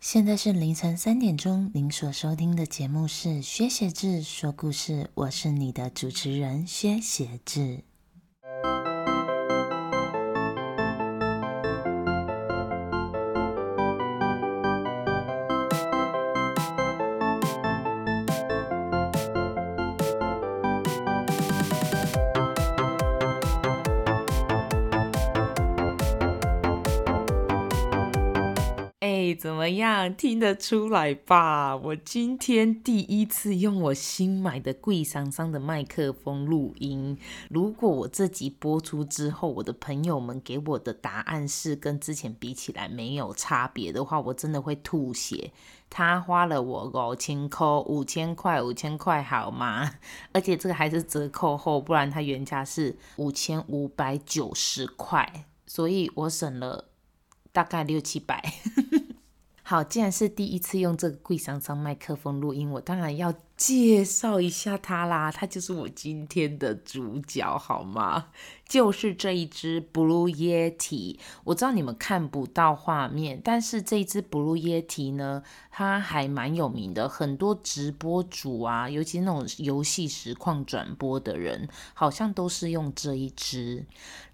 [0.00, 7.84] 现在是凌晨三点钟，您所收听的节目是薛写志说故事，我是你的主持人薛写志。
[30.00, 30.14] 样？
[30.16, 31.76] 听得出来吧？
[31.76, 37.18] 我今天第一次用我新买的贵桑桑的麦克风录音。
[37.48, 45.52] 如果我这集播出之后，我的朋友们给我的答案是跟之前比起来没有差别的话，我真的会吐血。
[45.88, 49.90] 他花了我五千块，五千块，五千块，好吗？
[50.32, 56.86] 而且这个还是折扣后，不然它原价是五千五百九十块，所以我省了
[57.52, 58.42] 大概六七百。
[59.70, 65.30] 好，既然是第一次用这个贵桑桑麦克风录音，我当然要介绍一下它啦。
[65.30, 68.28] 它就是我今天的主角，好吗？
[68.66, 83.84] 就是这一只 Blue Yeti，我知道你们看不到画面，但是这一只 Blue Yeti 呢，它还蛮有名的，很多直播主啊，尤其那种游戏实况转播的人，好像都是用这一只。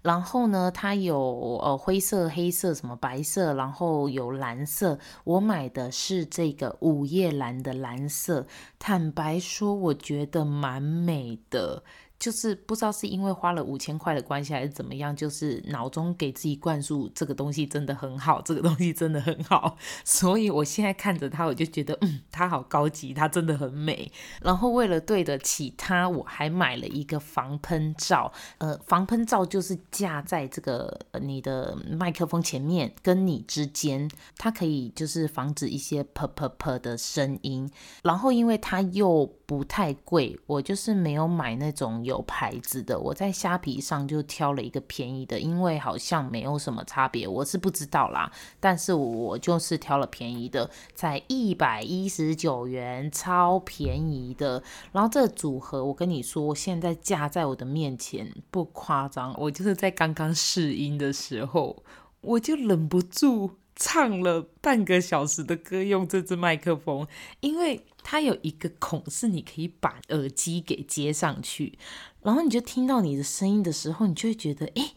[0.03, 4.99] 然后呢，它有呃灰色、黑色、什么白色，然后有蓝色。
[5.23, 8.45] 我买的是这个午夜蓝的蓝色，
[8.77, 11.83] 坦白说，我觉得蛮美的。
[12.19, 24.11] 就是不知道是因为花了五千块的关系还是怎么样，就是脑中给自己灌输这个东西真的很好，这个东西真的很好， 所以我现在看着它，我就觉得嗯，它好高级，它真的很美。
[24.41, 28.31] 然后为了对得起它，我还买了一个防喷罩。
[28.57, 37.69] 呃，防喷罩就是架在这个你的麦克风前面跟你之间，它可以就是防止一些噗噗噗的声音。
[38.03, 42.99] 然后因为它又不太贵，我就是没有买那种有牌子的。
[42.99, 48.31] 我在虾皮上就挑了一个便宜的，因为好像没有什么差别，我是不知道啦。
[48.59, 54.63] 但是我就是挑了便宜的，才一百一十九元，超便宜的。
[54.91, 61.83] 然后这个组合，我跟你说，现在架在我的面前，不夸张，我就是在刚刚试音的时候，
[62.21, 67.07] 我就忍不住唱了半个小时的歌，用这只麦克风，
[67.39, 67.85] 因为。
[68.09, 71.77] 它有一个孔，是你可以把耳机给接上去，
[72.21, 74.93] 然后你就听到你的声音的时候，你就会觉得，哎。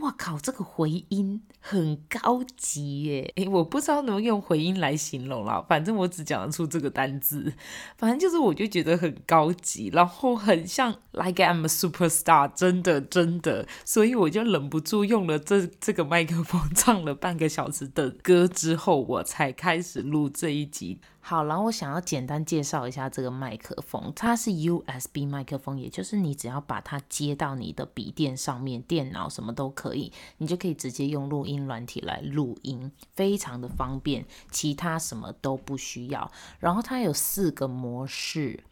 [0.00, 3.32] 哇靠，这个回音很高级耶！
[3.36, 7.52] 诶，我不知道能不能用回音来形容啦，反正我只讲得出这个单字。
[7.98, 13.66] 反正就是，我就觉得很高级，然后很像 Like I'm a superstar，真的真的。
[13.84, 20.98] 所以我就忍不住用了这这个麦克风唱了半个小时的歌之后，我才开始录这一集。
[21.22, 36.30] 好，然后我想要简单介绍一下这个麦克风，它是 USB 麦克风，也就是你只要把它接到你的笔电上面，电脑什么都可以，你就可以直接用录音软体来录音，非常的方便，其他什么都不需要。
[36.58, 38.64] 然后它有四个模式。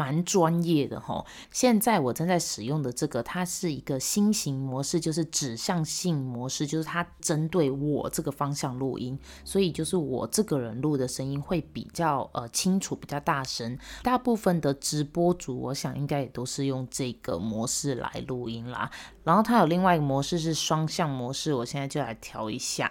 [0.00, 13.78] 蛮专业的齁，现在我正在使用的这个，它是一个新型模式，就是指向性模式，就是它针对我这个方向录音，所以就是我这个人录的声音会比较呃清楚，比较大声。
[14.02, 18.90] 大部分的直播主，我想应该也都是用这个模式来录音啦。
[19.22, 22.90] 然后它有另外一个模式是双向模式，我现在就来调一下。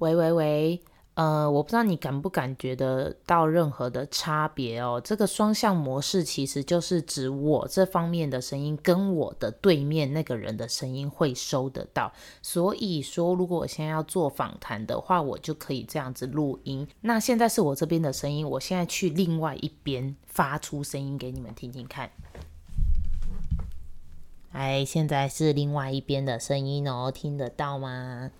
[0.00, 0.82] 喂喂喂。
[1.14, 4.98] 呃，我不知道你感不感觉得到任何的差别哦。
[5.04, 12.10] 这个双向模式其实就是指我这方面的声音跟我的对面那个人的声音会收得到。
[12.40, 16.88] 所以说，如果我现在要做访谈的话，我就可以这样子录音。
[17.02, 22.10] 那现在是我这边的声音，我现在去另外一边发出声音给你们听听看。
[24.52, 28.30] 哎，现在是另外一边的声音哦，听得到吗？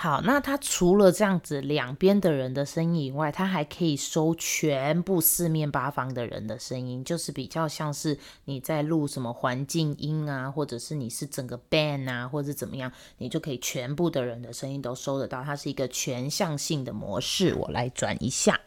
[0.00, 15.42] 好，那它除了这样子两边的人的声音以外，它还可以收全部四面八方的人的声音，就是比较像是你在录什么环境音啊，或者是你是整个 band 啊，或者怎么样，你就可以全部的人的声音都收得到。
[15.42, 18.60] 它是一个全向性的模式，我来转一下。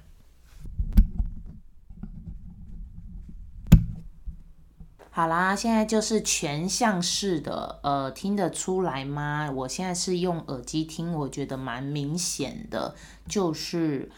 [5.14, 9.52] 好啦，现在就是全向式的，呃，听得出来吗？
[9.54, 12.96] 我现在是用耳机听，我觉得蛮明显的，
[13.28, 14.10] 就是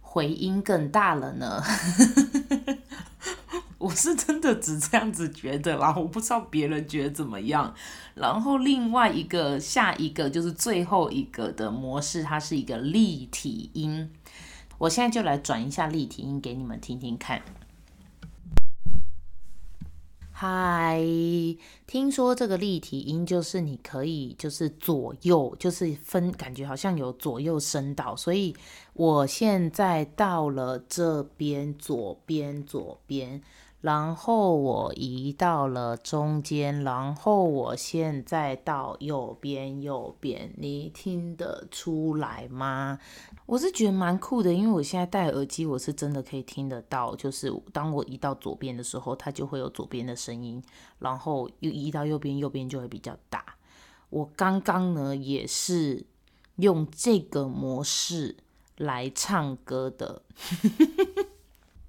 [0.00, 1.62] 回音更大了呢。
[3.78, 7.72] 我是真的只这样子觉得啦，我不知道别人觉得怎么样。
[8.14, 14.10] 然后另外一个，下一个就是最后一个的模式，它是一个立体音。
[14.78, 17.40] 我现在就来转一下立体音给你们听听看。
[20.42, 20.98] 嗨，
[21.86, 28.56] 听说这个立体音就是你可以就是左右就是分，感觉好像有左右声道，所以
[28.94, 33.42] 我现在到了这边左边左边。
[33.80, 42.98] 然后我移到了中间，然后我现在到右边，右边，你听得出来吗？
[43.46, 50.62] 我是觉得蛮酷的，因为我现在戴耳机，我是真的可以听得到，就是当我移到左边的时候，它就会有左边的声音，
[50.98, 53.42] 然后又移到右边，右边就会比较大。
[54.10, 56.04] 我刚刚呢也是
[56.56, 58.36] 用这个模式
[58.76, 60.20] 来唱歌的。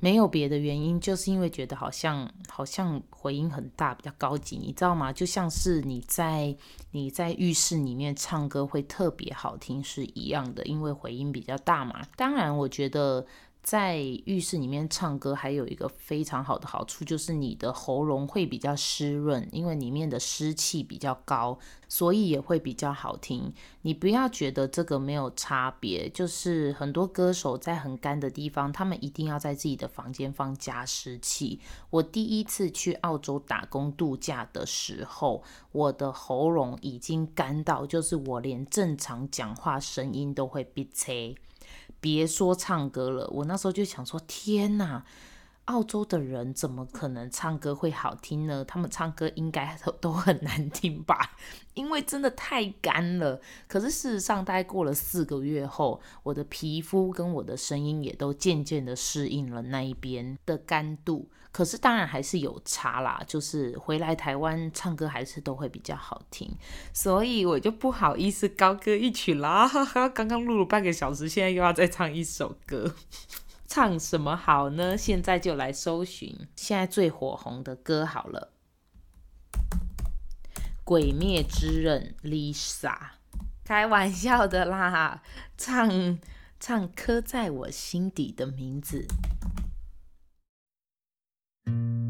[0.01, 5.13] 没有别的原因，就是因为觉得好像好像回音很大，比较高级，你知道吗？
[5.13, 6.53] 就像是你在
[6.91, 12.01] 你在浴室里面唱歌会特别好听是一样的，因为回音比较大嘛。
[12.17, 13.25] 当然，我觉得。
[13.63, 23.53] 在浴室里面唱歌还有一个非常好的好处，就是你的喉咙会比较湿润，因为里面的湿气比较高，所以也会比较好听。
[23.83, 31.59] 你不要觉得这个没有差别，就是很多歌手在很干的地方，他们一定要在自己的房间放加湿器。
[31.91, 41.35] 我第一次去澳洲打工度假的时候，我的喉咙已经干到，就是我连正常讲话声音都会憋塞。
[42.01, 45.05] 别说唱歌了，我那时候就想说：天哪，
[45.65, 48.65] 澳洲的人怎么可能唱歌会好听呢？
[48.65, 51.37] 他们唱歌应该都都很难听吧？
[51.75, 53.39] 因为真的太干了。
[53.67, 61.29] 可是事实上，大概过了四个月后，我的皮肤跟我的声音也都渐渐的适应了那一边的干度。
[61.51, 66.49] 可是当然还是有差啦，就是回来台湾唱歌还是都会比较好听，
[66.93, 69.67] 所以我就不好意思高歌一曲啦。
[69.67, 72.95] 哈哈，刚刚录了半个小时，现在又要再唱一首歌，
[73.67, 74.97] 唱什么好呢？
[74.97, 78.53] 现在就来搜寻现在最火红的歌好了，
[80.85, 82.95] 《鬼灭之刃》Lisa，
[83.65, 85.21] 开玩笑的啦，
[85.57, 86.17] 唱
[86.59, 89.05] 唱刻在我心底的名字。
[91.71, 92.00] thank you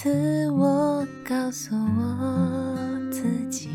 [0.00, 2.78] 次我告诉我
[3.10, 3.68] 自己，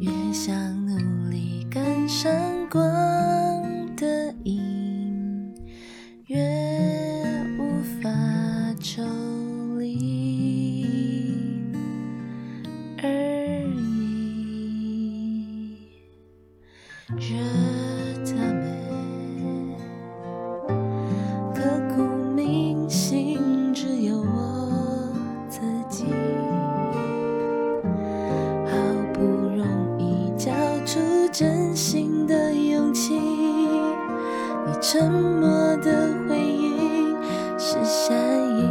[0.00, 0.52] 越想
[0.84, 2.32] 努力赶上
[34.80, 37.14] 沉默的回应？
[37.58, 38.16] 是善
[38.58, 38.64] 意，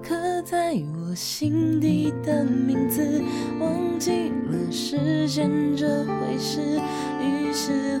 [0.00, 3.20] 刻在我心底的名字，
[3.58, 6.80] 忘记了时间这回事，
[7.20, 8.00] 于是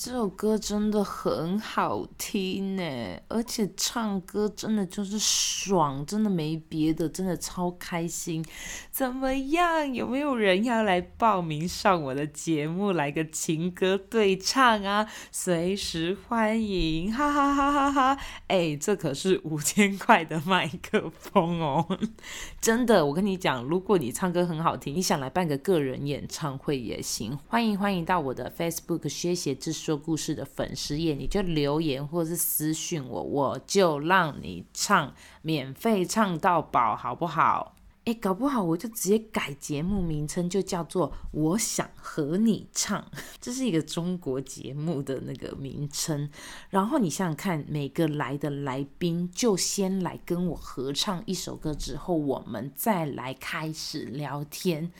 [0.00, 8.44] 这首歌真的很好听呢，而且唱歌真的就是爽，真的没别的，真的超开心。
[8.92, 9.92] 怎么样？
[9.92, 15.04] 有没有人要来报名上我的节目，来个情歌对唱啊？
[15.32, 18.22] 随时欢迎，哈哈哈哈哈哈！
[18.46, 21.84] 哎，这可是五千块的麦克风哦，
[22.62, 37.74] 真的，我跟你讲，如果你唱歌很好听，你想来办个个人演唱会也行，欢迎欢迎到我的 Facebook 薛协志说故事的粉丝页，你就留言或是私讯我，我就让你唱，免费唱到饱，好不好？
[38.04, 46.28] 诶，搞不好我就直接改节目名称，就叫做“我想和你唱”， 这是一个中国节目的那个名称。
[46.68, 54.92] 然后你想想看，每个来的来宾就先来跟我合唱一首歌，之后我们再来开始聊天，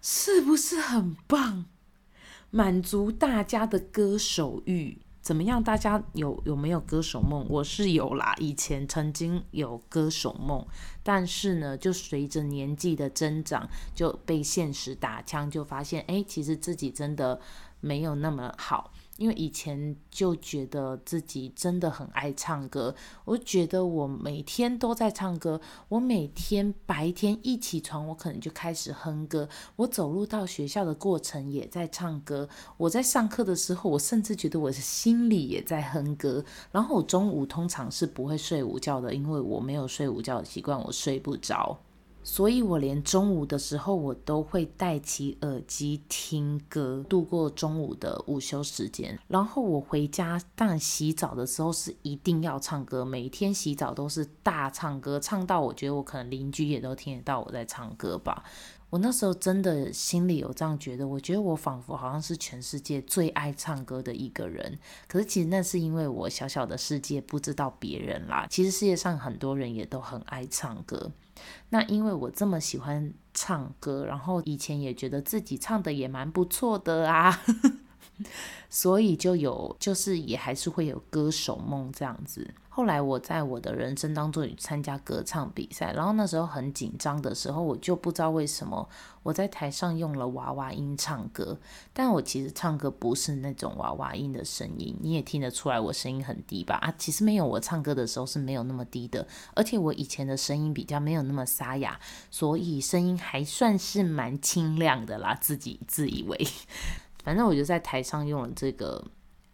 [0.00, 1.66] 是不是很棒？
[2.50, 5.62] 满足大家的歌手欲，怎么样？
[5.62, 7.46] 大家有有没有歌手梦？
[7.50, 10.66] 我是有啦，以前曾经有歌手梦，
[11.02, 17.38] 但是呢，就随着年纪的增长，就被现实打枪，就发现，哎，其实自己真的
[17.80, 18.92] 没有那么好。
[19.18, 22.94] 因为以前就觉得自己真的很爱唱歌，
[23.24, 36.44] 我觉得我每天都在唱歌，我每天白天一起床，我可能就开始哼歌，我走路到学校的过程也在唱歌，我在上课的时候，我甚至觉得我的心里也在哼歌。
[36.70, 41.76] 然后我中午通常是不会睡午觉的，因为我没有睡午觉的习惯，我睡不着。
[42.30, 49.18] 所以我连中午的时候，我都会戴起耳机听歌，度过中午的午休时间。
[49.28, 58.44] 然后我回家，但洗澡的时候是一定要唱歌，每天洗澡都是大唱歌，唱到我觉得我可能邻居也都听得到我在唱歌吧。
[58.90, 64.78] 我那时候真的心里有这样觉得，我觉得我仿佛好像是全世界最爱唱歌的一个人。
[65.06, 68.46] 可是其实那是因为我小小的世界不知道别人啦。
[68.48, 71.12] 其实世界上很多人也都很爱唱歌。
[71.68, 77.42] 那因为我这么喜欢唱歌，然后以前也觉得自己唱的也蛮不错的啊。
[78.68, 82.48] 所以就有，就是也还是会有歌手梦这样子。
[82.68, 88.88] 后来我在我的人生当中也参加歌唱比赛，然后那时候很紧张的时候，我就不知道为什么
[89.24, 91.58] 我在台上用了娃娃音唱歌，
[91.92, 96.76] 但我其实唱歌不是那种娃娃音的声音，你也听得出来我声音很低吧？
[96.76, 101.98] 啊，其实没有，我唱歌的时候是没有那么低的，而且我以前的声音比较没有那么沙哑，
[102.30, 106.46] 所以声音还算是蛮清亮的啦，自己自以为。
[107.22, 109.04] 反正我就在台上用了这个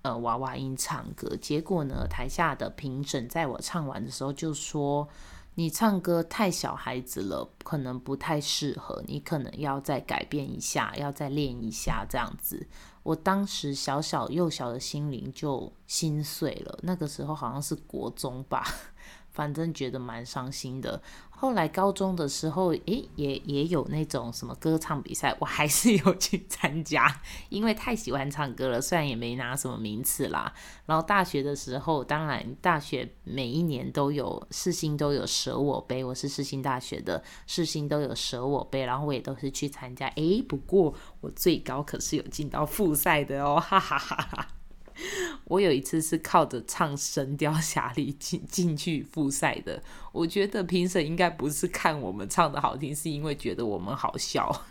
[0.03, 5.09] 呃娃娃音唱歌，结果呢，台下的评审在我唱完的时候就说
[5.57, 12.67] ：“你唱歌太小孩子了，可能不太适合，你可能要再改变一下，要再练一下这样子。”
[13.03, 18.65] 我当时小小幼小的心灵就心碎了，那个时候好像是国中吧。
[19.31, 21.03] 反正觉得蛮伤心的。
[21.45, 27.21] 后来高中的时候，诶，也也有那种什么歌唱比赛，我还是有去参加，
[27.51, 28.81] 因为太喜欢唱歌了。
[28.81, 30.51] 虽然也没拿什么名次啦。
[30.87, 40.09] 然后大学的时候，当然大学每一年都有世新都有舍我杯，我是世新大学的，世新都有舍我杯，然后我也都是去参加。
[40.17, 44.49] 诶，不过我最高可是有进到复赛的哦，哈哈哈哈。
[45.45, 49.83] 我有一次是靠着唱《神雕侠侣》进进去复赛的。
[50.13, 54.65] 我觉得评审应该不是看我们唱的好听，是因为觉得我们好笑。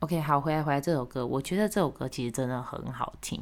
[0.00, 3.40] OK，好，回来回来这首歌，我觉得这首歌其实真的很好听。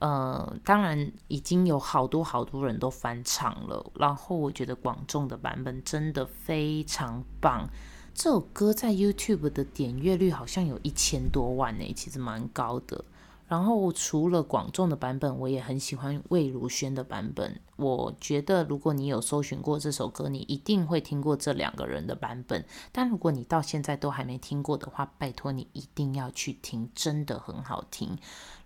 [0.00, 7.68] 呃，当然已经有好多好多人都翻唱了，然后我觉得广众的版本真的非常棒。
[8.14, 13.04] 这首歌在 YouTube 的点阅率好像有一千多万呢，其实蛮高的。
[13.48, 17.58] 然后除了广仲的版本，我也很喜欢魏如萱的版本。
[17.76, 22.62] 我觉得如果你有搜寻过这首歌，你一定会听过这两个人的版本。
[22.92, 28.18] 但如果你到现在都还没听过的话，拜托你一定要去听，真的很好听。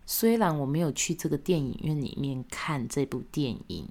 [0.04, 3.88] 虽然我没有去这个电影院里面看这部电影，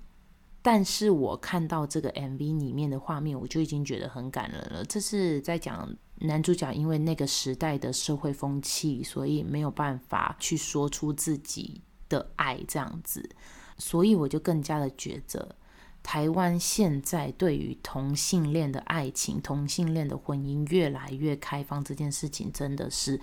[0.61, 4.83] 但是我看到这个 MV 里面的画面，我就已经觉得很感人了。
[4.83, 5.89] 这是在讲。
[6.21, 13.29] 男主角因为那个时代的社会风气，所以没有办法去说出自己的爱这样子，
[13.77, 15.55] 所以我就更加的觉得，
[16.03, 23.19] 台湾现在对于同性恋的爱情、同性恋的婚姻越来越开放这件事情，真的是。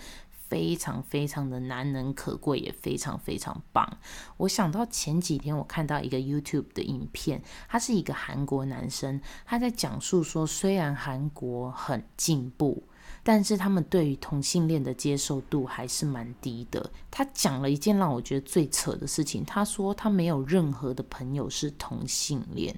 [0.48, 3.98] 非常非常的难能可贵，也非常非常棒。
[4.38, 12.82] 我想到前几天我看到一个 YouTube 的影片，他是一个韩国男生，他在讲述说，虽然韩国很进步，
[13.22, 16.90] 但是他们对于同性恋的接受度还是蛮低的。
[17.10, 22.74] 他讲了一件让我觉得最扯的事情，他说他没有任何的朋友是同性恋。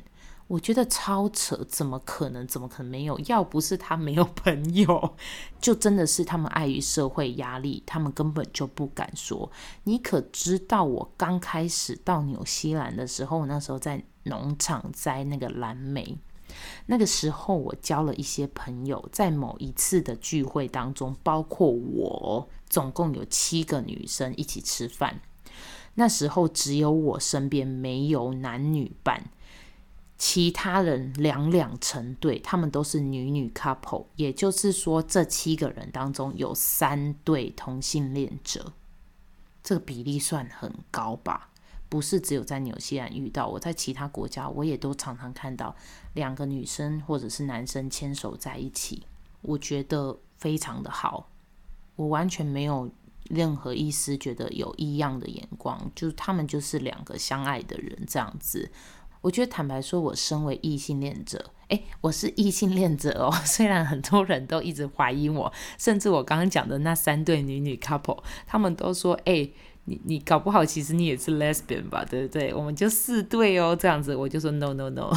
[0.50, 2.44] 我觉得超扯，怎么可能？
[2.44, 3.16] 怎么可能没有？
[3.26, 5.14] 要不是他没有朋友，
[5.62, 9.48] 就真的是他们碍于社会压力，他们根本就不敢说。
[9.84, 16.18] 你可知道，我刚开始到纽西兰的时候，那时候在农场摘那个蓝莓，
[16.86, 25.20] 那个时候我交了一些朋友，在某一次的聚会当中，包括我，总共有七个女生一起吃饭。
[25.94, 29.30] 那时候只有我身边没有男女伴。
[30.22, 38.74] 其他人两两成对，他们都是女女 couple，也就是说，这七个人当中有三对同性恋者，
[39.62, 41.48] 这个比例算很高吧？
[41.88, 45.74] 不是只有在纽西兰遇到，我在其他国家我也都常常看到
[46.12, 49.02] 两个女生或者是男生牵手在一起，
[49.40, 51.30] 我觉得非常的好，
[51.96, 52.90] 我完全没有
[53.30, 58.70] 任何一丝觉得有异样的眼光，就是他们就是两个相爱的人这样子。
[59.20, 63.30] 我觉得坦白说，我身为异性恋者，诶，我是异性恋者哦。
[63.44, 69.52] 虽然很多人都一直怀疑我，甚至我刚刚讲的那三对女女 couple，他们都说，诶，
[69.84, 72.54] 你你搞不好其实你也是 lesbian 吧，对不对？
[72.54, 75.12] 我们就四对哦，这样子，我就说 no no no，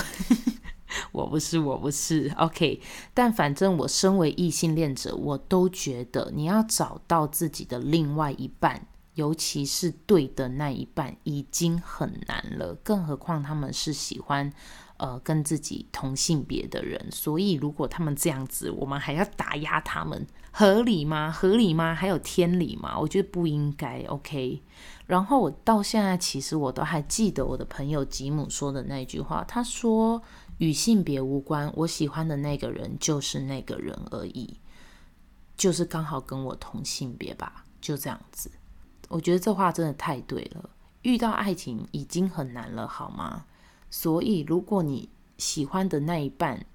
[1.13, 2.29] 我不是，我不是。
[2.37, 2.81] OK，
[3.13, 8.87] 但反正我身为异性恋者，我都觉得你要找到自己的另外一半。
[9.15, 14.51] 尤其是对的那一半已经很难了，更何况他们是喜欢
[14.97, 21.31] 呃跟自己同性别的人，所以如果他们这样子，我们还要打压他们，合理吗？
[21.31, 21.93] 合理吗？
[21.93, 22.97] 还有天理吗？
[22.99, 24.01] 我觉得不应该。
[24.07, 24.63] OK，
[25.05, 30.21] 然后我到现在其实我都还记得我的朋友吉姆说的那句话，他说
[30.57, 34.57] 与性别无关，我喜欢的那个人就是那个人而已，
[35.55, 38.49] 就是刚好跟我同性别吧，就这样子。
[39.13, 40.69] 我觉得这话真的太对了。
[41.03, 43.45] 遇到爱情已经很难了，好吗？
[43.91, 46.65] 所以，如果你喜欢的那一半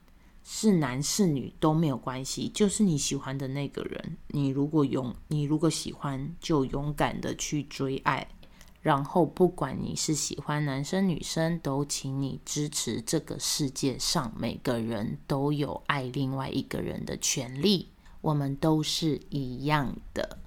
[0.45, 4.17] 是男是女都没有关系，就是你喜欢的那个人。
[4.29, 8.29] 你如果勇，你如果喜欢，就勇敢的去追爱。
[8.81, 17.89] 然后，不管你是喜欢男生女生，都请你支持这个世界上每个人都有爱另外一个人的权利。
[18.21, 20.39] 我们都是一样的。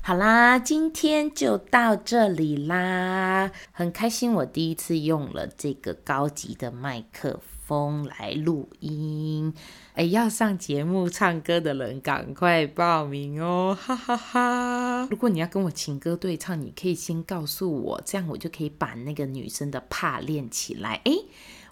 [0.00, 9.52] 好啦，今天就到这里啦，很开心我第一次用了这个高级的麦克风来录音。
[9.92, 15.06] 哎，要上节目唱歌的人赶快报名哦， 哈哈哈！
[15.10, 21.02] 如果你要跟我情歌对唱，你可以先告诉我，这样我就可以把那个女生的怕练起来。
[21.04, 21.12] 哎。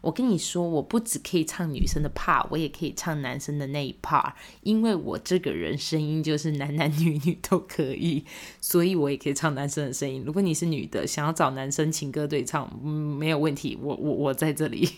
[0.06, 4.30] 我跟你说，我不只可以唱女生的 part，我也可以唱男生的那一 part，
[4.62, 8.24] 因为我这个人声音就是男男女女都可以，
[8.60, 10.22] 所以我也可以唱男生的声音。
[10.24, 14.88] 如果你是女的，想要找男生情歌对唱，嗯，没有问题，我我我在这里。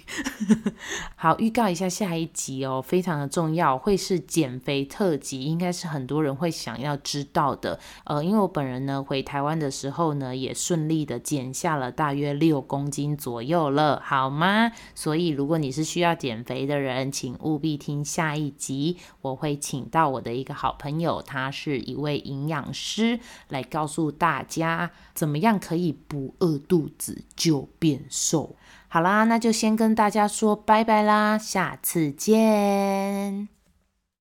[1.16, 7.80] 好，预告一下下一集哦，非常的重要，会是减肥特辑，应该是很多人会想要知道的。
[8.04, 14.70] 呃，因为我本人呢，回台湾的时候呢，也顺利的减下了大约六公斤左右了，好吗？
[15.00, 18.96] 所以，如果你是需要减肥的人，请务必听下一集。
[19.20, 28.56] 我会请到我的一个好朋友，他是一位营养师，来告诉大家怎么样可以不饿肚子就变瘦。
[28.88, 33.57] 好啦，那就先跟大家说拜拜啦，下次见。